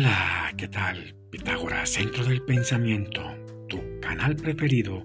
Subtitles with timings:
[0.00, 1.16] Hola, ¿qué tal?
[1.32, 3.20] Pitágoras, Centro del Pensamiento,
[3.68, 5.04] tu canal preferido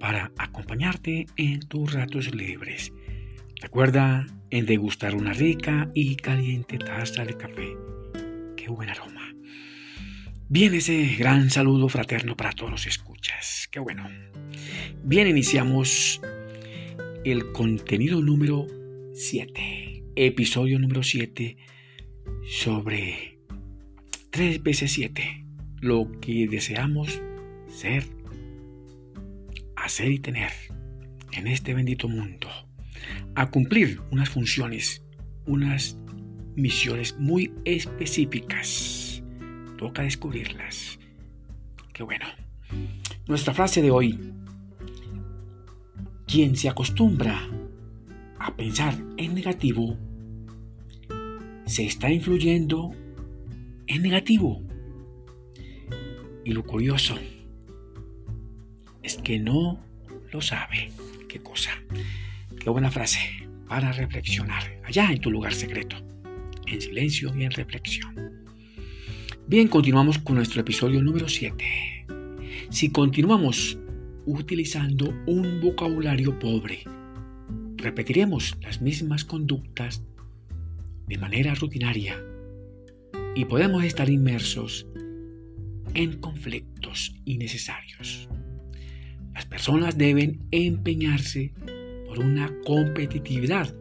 [0.00, 2.92] para acompañarte en tus ratos libres.
[3.60, 7.76] Recuerda en degustar una rica y caliente taza de café.
[8.56, 9.36] Qué buen aroma.
[10.48, 13.68] Bien, ese gran saludo fraterno para todos los escuchas.
[13.70, 14.04] Qué bueno.
[15.04, 16.20] Bien, iniciamos
[17.24, 18.66] el contenido número
[19.14, 21.56] 7, episodio número 7
[22.48, 23.37] sobre
[24.30, 25.44] 3 veces 7,
[25.80, 27.20] lo que deseamos
[27.66, 28.04] ser,
[29.76, 30.50] hacer y tener
[31.32, 32.48] en este bendito mundo,
[33.34, 35.02] a cumplir unas funciones,
[35.46, 35.96] unas
[36.56, 39.22] misiones muy específicas.
[39.78, 40.98] Toca descubrirlas.
[41.92, 42.26] Qué bueno.
[43.26, 44.18] Nuestra frase de hoy.
[46.26, 47.40] Quien se acostumbra
[48.38, 49.96] a pensar en negativo,
[51.64, 52.94] se está influyendo
[53.88, 54.62] en negativo.
[56.44, 57.18] Y lo curioso
[59.02, 59.82] es que no
[60.32, 60.90] lo sabe.
[61.28, 61.70] ¿Qué cosa?
[62.58, 63.18] Qué buena frase
[63.68, 65.96] para reflexionar allá en tu lugar secreto,
[66.66, 68.14] en silencio y en reflexión.
[69.46, 72.06] Bien, continuamos con nuestro episodio número 7.
[72.70, 73.78] Si continuamos
[74.26, 76.84] utilizando un vocabulario pobre,
[77.76, 80.02] repetiremos las mismas conductas
[81.06, 82.22] de manera rutinaria
[83.34, 84.86] y podemos estar inmersos
[85.94, 88.28] en conflictos innecesarios.
[89.34, 91.52] Las personas deben empeñarse
[92.06, 93.74] por una competitividad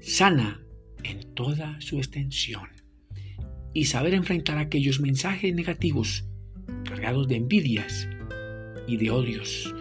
[0.00, 0.62] sana
[1.04, 2.68] en toda su extensión
[3.74, 6.24] y saber enfrentar aquellos mensajes negativos
[6.84, 8.08] cargados de envidias
[8.86, 9.74] y de odios.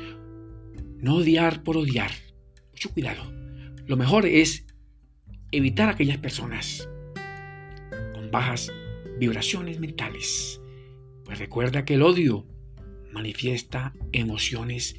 [1.00, 2.12] No odiar por odiar.
[2.72, 3.32] Mucho cuidado.
[3.86, 4.66] Lo mejor es
[5.52, 6.90] evitar aquellas personas
[8.14, 8.72] con bajas
[9.20, 10.62] vibraciones mentales.
[11.26, 12.46] Pues recuerda que el odio
[13.12, 14.96] manifiesta emociones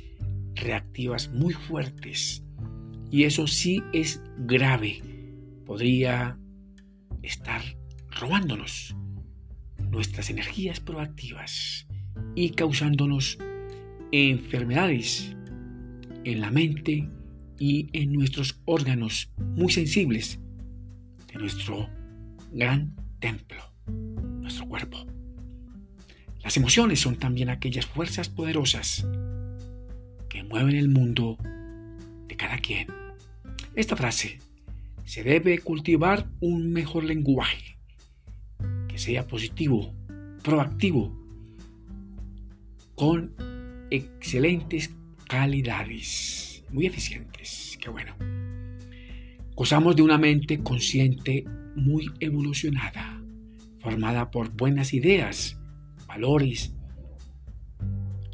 [0.54, 2.44] reactivas muy fuertes.
[3.10, 5.00] Y eso sí es grave.
[5.64, 6.38] Podría
[7.22, 7.62] estar
[8.20, 8.94] robándonos
[9.90, 11.86] nuestras energías proactivas
[12.34, 13.38] y causándonos
[14.12, 15.34] enfermedades
[16.24, 17.08] en la mente
[17.58, 20.40] y en nuestros órganos muy sensibles
[21.32, 21.88] de nuestro
[22.52, 23.67] gran templo,
[24.48, 25.04] nuestro cuerpo.
[26.42, 29.06] Las emociones son también aquellas fuerzas poderosas
[30.30, 31.36] que mueven el mundo
[32.26, 32.88] de cada quien.
[33.74, 34.38] Esta frase
[35.04, 37.76] se debe cultivar un mejor lenguaje
[38.88, 39.92] que sea positivo,
[40.42, 41.14] proactivo,
[42.94, 43.34] con
[43.90, 44.94] excelentes
[45.28, 48.14] calidades, muy eficientes, qué bueno.
[49.54, 51.44] Gozamos de una mente consciente
[51.76, 53.17] muy evolucionada,
[53.80, 55.58] formada por buenas ideas,
[56.06, 56.74] valores,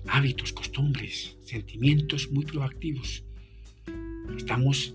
[0.06, 3.25] hábitos, costumbres, sentimientos muy proactivos.
[4.37, 4.94] Estamos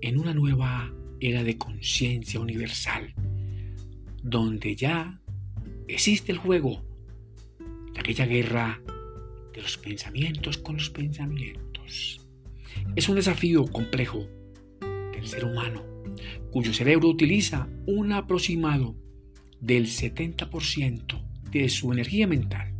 [0.00, 3.14] en una nueva era de conciencia universal,
[4.22, 5.20] donde ya
[5.88, 6.84] existe el juego
[7.92, 8.80] de aquella guerra
[9.54, 12.20] de los pensamientos con los pensamientos.
[12.94, 14.26] Es un desafío complejo
[15.12, 15.82] del ser humano,
[16.50, 18.94] cuyo cerebro utiliza un aproximado
[19.66, 22.72] del 70% de su energía mental,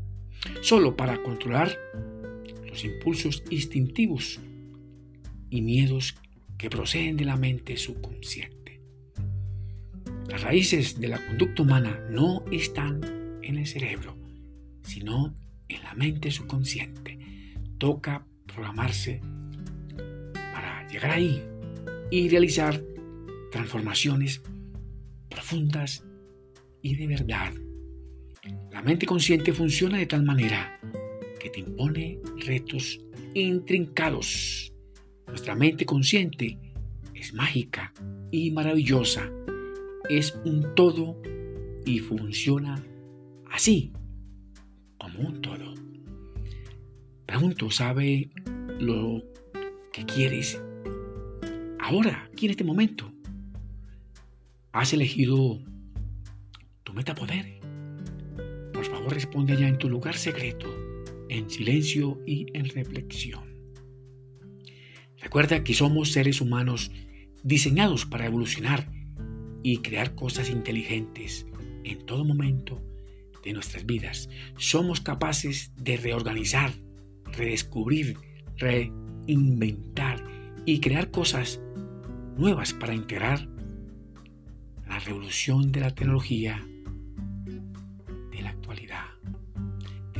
[0.60, 1.76] solo para controlar
[2.68, 4.38] los impulsos instintivos
[5.50, 6.14] y miedos
[6.56, 8.80] que proceden de la mente subconsciente.
[10.28, 13.00] Las raíces de la conducta humana no están
[13.42, 14.16] en el cerebro,
[14.82, 15.34] sino
[15.68, 17.18] en la mente subconsciente.
[17.78, 19.20] Toca programarse
[20.52, 21.42] para llegar ahí
[22.12, 22.80] y realizar
[23.50, 24.42] transformaciones
[25.28, 26.04] profundas
[26.86, 27.52] y de verdad.
[28.70, 30.78] La mente consciente funciona de tal manera
[31.40, 33.00] que te impone retos
[33.34, 34.72] intrincados.
[35.26, 36.58] Nuestra mente consciente
[37.12, 37.92] es mágica
[38.30, 39.28] y maravillosa.
[40.08, 41.20] Es un todo
[41.84, 42.80] y funciona
[43.50, 43.92] así
[44.96, 45.74] como un todo.
[47.26, 48.30] Pregunto, ¿sabe
[48.78, 49.24] lo
[49.92, 50.62] que quieres
[51.80, 53.12] ahora, aquí en este momento?
[54.70, 55.58] ¿Has elegido
[56.96, 57.60] tu meta poder?
[58.72, 60.66] Por favor, responde allá en tu lugar secreto,
[61.28, 63.44] en silencio y en reflexión.
[65.20, 66.90] Recuerda que somos seres humanos
[67.42, 68.90] diseñados para evolucionar
[69.62, 71.46] y crear cosas inteligentes
[71.84, 72.82] en todo momento
[73.44, 74.30] de nuestras vidas.
[74.56, 76.72] Somos capaces de reorganizar,
[77.26, 78.16] redescubrir,
[78.56, 80.24] reinventar
[80.64, 81.60] y crear cosas
[82.38, 83.46] nuevas para integrar
[84.88, 86.64] la revolución de la tecnología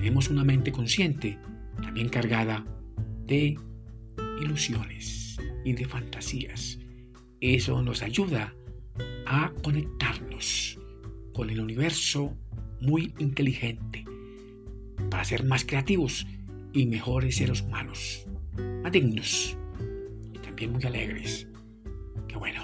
[0.06, 1.36] tenemos una mente consciente,
[1.82, 2.64] también cargada
[3.26, 3.58] de
[4.40, 6.78] ilusiones y de fantasías.
[7.40, 8.54] Eso nos ayuda
[9.26, 10.78] a conectarnos
[11.34, 12.38] con el universo
[12.80, 14.04] muy inteligente
[15.10, 16.24] para ser más creativos
[16.72, 18.28] y mejores seres humanos,
[18.84, 19.58] más dignos
[20.32, 21.48] y también muy alegres.
[22.28, 22.62] Que bueno,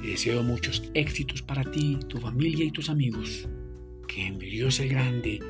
[0.00, 3.48] te deseo muchos éxitos para ti, tu familia y tus amigos.
[4.06, 5.40] Que mi Dios el Grande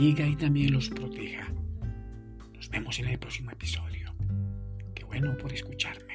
[0.00, 1.46] bendiga y también los proteja.
[2.54, 4.14] Nos vemos en el próximo episodio.
[4.94, 6.09] Qué bueno por escucharme.